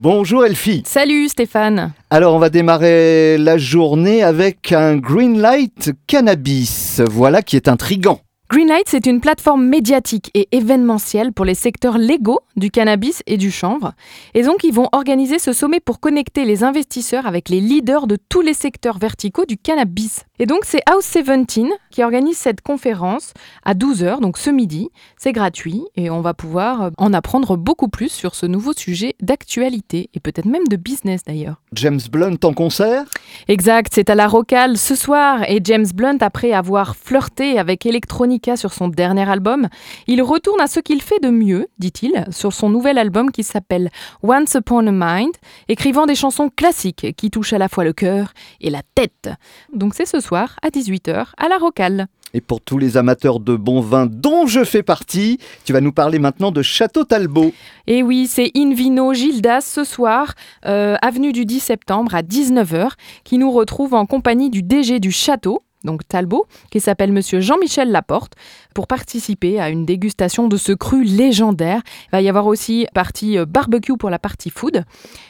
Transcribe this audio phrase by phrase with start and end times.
[0.00, 0.84] Bonjour Elfie.
[0.86, 1.92] Salut Stéphane.
[2.10, 7.02] Alors on va démarrer la journée avec un green light cannabis.
[7.10, 8.20] Voilà qui est intrigant.
[8.48, 13.50] Greenlight, c'est une plateforme médiatique et événementielle pour les secteurs légaux du cannabis et du
[13.50, 13.92] chanvre.
[14.32, 18.16] Et donc, ils vont organiser ce sommet pour connecter les investisseurs avec les leaders de
[18.28, 20.24] tous les secteurs verticaux du cannabis.
[20.40, 23.32] Et donc, c'est House 17 qui organise cette conférence
[23.64, 24.88] à 12h, donc ce midi.
[25.16, 30.10] C'est gratuit et on va pouvoir en apprendre beaucoup plus sur ce nouveau sujet d'actualité
[30.14, 31.56] et peut-être même de business d'ailleurs.
[31.72, 33.04] James Blunt en concert?
[33.48, 38.50] Exact, c'est à la Rocale ce soir et James Blunt, après avoir flirté avec Electronic
[38.54, 39.68] sur son dernier album,
[40.06, 43.90] il retourne à ce qu'il fait de mieux, dit-il, sur son nouvel album qui s'appelle
[44.22, 45.32] Once Upon a Mind,
[45.68, 49.30] écrivant des chansons classiques qui touchent à la fois le cœur et la tête.
[49.72, 52.08] Donc c'est ce soir à 18h à la Rocale.
[52.34, 55.92] Et pour tous les amateurs de bon vin dont je fais partie, tu vas nous
[55.92, 57.52] parler maintenant de Château Talbot.
[57.86, 60.34] Et oui, c'est Invino Gildas ce soir,
[60.66, 62.90] euh, avenue du 10 septembre à 19h,
[63.24, 67.90] qui nous retrouve en compagnie du DG du château, donc Talbot, qui s'appelle Monsieur Jean-Michel
[67.90, 68.34] Laporte,
[68.74, 71.82] pour participer à une dégustation de ce cru légendaire.
[72.06, 74.84] Il va y avoir aussi partie euh, barbecue pour la partie food.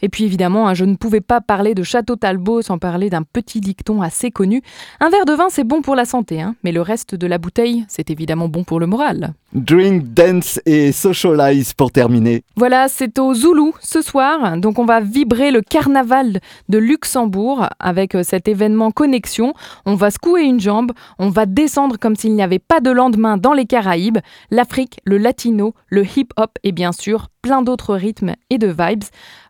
[0.00, 3.22] Et puis évidemment, hein, je ne pouvais pas parler de Château Talbot sans parler d'un
[3.22, 4.62] petit dicton assez connu.
[5.00, 7.38] Un verre de vin, c'est bon pour la santé, hein, mais le reste de la
[7.38, 9.34] bouteille, c'est évidemment bon pour le moral.
[9.52, 12.42] Drink, dance et socialize pour terminer.
[12.56, 14.56] Voilà, c'est au Zoulou ce soir.
[14.56, 19.52] Donc on va vibrer le carnaval de Luxembourg avec euh, cet événement Connexion.
[19.84, 23.36] On va secouer une jambe, on va descendre comme s'il n'y avait pas de lendemain
[23.36, 24.18] dans les Caraïbes,
[24.50, 29.04] l'Afrique, le latino, le hip-hop et bien sûr plein d'autres rythmes et de vibes.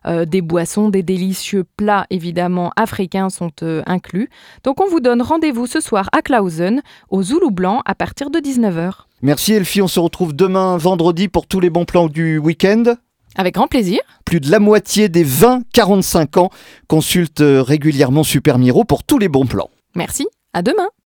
[0.05, 4.29] Euh, des boissons, des délicieux plats évidemment africains sont euh, inclus.
[4.63, 8.39] Donc on vous donne rendez-vous ce soir à Clausen, au Zoulou Blanc, à partir de
[8.39, 8.91] 19h.
[9.21, 12.95] Merci Elfie, on se retrouve demain vendredi pour tous les bons plans du week-end.
[13.35, 13.99] Avec grand plaisir.
[14.25, 16.49] Plus de la moitié des 20-45 ans
[16.87, 19.69] consultent euh, régulièrement Super Miro pour tous les bons plans.
[19.95, 20.93] Merci, à demain.